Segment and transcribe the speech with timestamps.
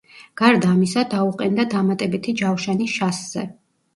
[0.41, 3.45] გარდა ამისა დაუყენდა დამატებითი ჯავშანი შასზე.